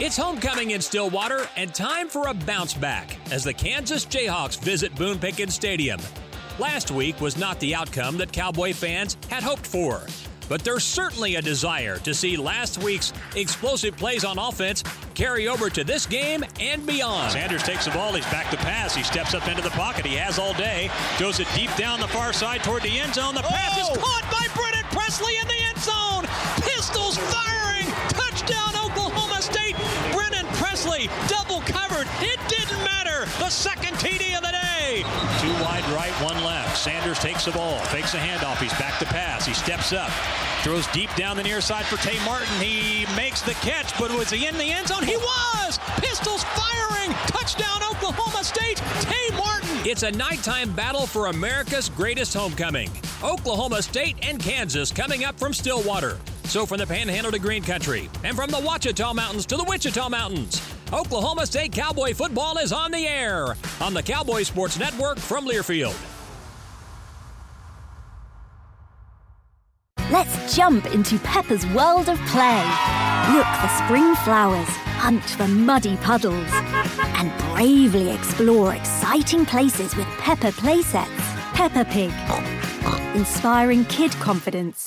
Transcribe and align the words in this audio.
It's 0.00 0.16
homecoming 0.16 0.70
in 0.72 0.80
Stillwater 0.80 1.48
and 1.56 1.74
time 1.74 2.08
for 2.08 2.28
a 2.28 2.34
bounce 2.34 2.72
back 2.74 3.16
as 3.32 3.42
the 3.42 3.52
Kansas 3.52 4.06
Jayhawks 4.06 4.58
visit 4.60 4.94
Boone 4.94 5.18
Pickens 5.18 5.54
Stadium. 5.54 5.98
Last 6.58 6.90
week 6.92 7.20
was 7.20 7.36
not 7.36 7.58
the 7.58 7.74
outcome 7.74 8.16
that 8.18 8.32
Cowboy 8.32 8.72
fans 8.74 9.16
had 9.28 9.42
hoped 9.42 9.66
for, 9.66 10.02
but 10.48 10.62
there's 10.62 10.84
certainly 10.84 11.34
a 11.34 11.42
desire 11.42 11.98
to 11.98 12.14
see 12.14 12.36
last 12.36 12.80
week's 12.82 13.12
explosive 13.34 13.96
plays 13.96 14.24
on 14.24 14.38
offense 14.38 14.84
carry 15.14 15.48
over 15.48 15.68
to 15.68 15.82
this 15.82 16.06
game 16.06 16.44
and 16.60 16.86
beyond. 16.86 17.32
Sanders 17.32 17.64
takes 17.64 17.84
the 17.84 17.90
ball. 17.90 18.12
He's 18.12 18.24
back 18.26 18.50
to 18.52 18.56
pass. 18.56 18.94
He 18.94 19.02
steps 19.02 19.34
up 19.34 19.48
into 19.48 19.62
the 19.62 19.70
pocket. 19.70 20.06
He 20.06 20.14
has 20.14 20.38
all 20.38 20.54
day. 20.54 20.90
Goes 21.18 21.40
it 21.40 21.48
deep 21.56 21.74
down 21.74 21.98
the 21.98 22.06
far 22.08 22.32
side 22.32 22.62
toward 22.62 22.82
the 22.82 23.00
end 23.00 23.14
zone. 23.14 23.34
The 23.34 23.42
pass 23.42 23.76
Oh! 23.88 23.92
is 23.92 23.98
caught 23.98 24.30
by 24.30 24.46
Brennan 24.54 24.84
Presley 24.92 25.36
in 25.42 25.48
the 25.48 25.54
end 25.60 25.67
Presley 31.60 31.72
double 31.72 31.80
covered. 31.80 32.06
It 32.20 32.38
didn't 32.48 32.84
matter. 32.84 33.26
The 33.38 33.50
second 33.50 33.94
TD 33.94 34.36
of 34.36 34.42
the 34.42 34.52
day. 34.52 35.02
Two 35.40 35.52
wide 35.62 35.84
right, 35.94 36.12
one 36.22 36.42
left. 36.44 36.76
Sanders 36.76 37.18
takes 37.18 37.44
the 37.44 37.52
ball, 37.52 37.78
fakes 37.86 38.14
a 38.14 38.18
handoff. 38.18 38.58
He's 38.58 38.72
back 38.74 38.98
to 38.98 39.04
pass. 39.04 39.46
He 39.46 39.54
steps 39.54 39.92
up. 39.92 40.10
Throws 40.62 40.86
deep 40.88 41.14
down 41.14 41.36
the 41.36 41.42
near 41.42 41.60
side 41.60 41.86
for 41.86 41.96
Tay 41.96 42.22
Martin. 42.24 42.48
He 42.60 43.06
makes 43.16 43.42
the 43.42 43.54
catch, 43.54 43.96
but 43.98 44.10
was 44.10 44.30
he 44.30 44.46
in 44.46 44.56
the 44.58 44.70
end 44.70 44.88
zone? 44.88 45.02
He 45.02 45.16
was! 45.16 45.78
Pistols 45.98 46.44
firing! 46.44 47.12
Touchdown, 47.26 47.82
Oklahoma 47.90 48.42
State! 48.44 48.76
Tay 49.00 49.36
Martin! 49.36 49.68
It's 49.84 50.02
a 50.02 50.10
nighttime 50.10 50.72
battle 50.72 51.06
for 51.06 51.26
America's 51.26 51.88
greatest 51.88 52.34
homecoming. 52.34 52.90
Oklahoma 53.22 53.82
State 53.82 54.16
and 54.22 54.40
Kansas 54.40 54.92
coming 54.92 55.24
up 55.24 55.38
from 55.38 55.52
Stillwater. 55.52 56.18
So 56.44 56.64
from 56.64 56.78
the 56.78 56.86
Panhandle 56.86 57.32
to 57.32 57.38
Green 57.38 57.62
Country, 57.62 58.08
and 58.24 58.34
from 58.34 58.50
the 58.50 58.58
Ouachita 58.58 59.12
Mountains 59.12 59.44
to 59.46 59.56
the 59.56 59.64
Wichita 59.64 60.08
Mountains, 60.08 60.62
Oklahoma 60.92 61.44
State 61.44 61.72
Cowboy 61.72 62.14
football 62.14 62.56
is 62.56 62.72
on 62.72 62.90
the 62.90 63.06
air 63.06 63.54
on 63.80 63.92
the 63.92 64.02
Cowboy 64.02 64.42
Sports 64.42 64.78
Network 64.78 65.18
from 65.18 65.46
Learfield. 65.46 65.94
Let's 70.10 70.56
jump 70.56 70.86
into 70.94 71.18
Peppa's 71.18 71.66
world 71.68 72.08
of 72.08 72.18
play. 72.28 72.64
Look 73.34 73.46
for 73.60 73.68
spring 73.84 74.14
flowers, 74.24 74.68
hunt 74.96 75.22
for 75.22 75.46
muddy 75.46 75.98
puddles, 75.98 76.48
and 77.18 77.30
bravely 77.52 78.10
explore 78.10 78.74
exciting 78.74 79.44
places 79.44 79.94
with 79.94 80.06
Peppa 80.16 80.52
playsets. 80.52 81.06
Peppa 81.52 81.84
Pig, 81.84 82.12
inspiring 83.14 83.84
kid 83.86 84.12
confidence. 84.12 84.86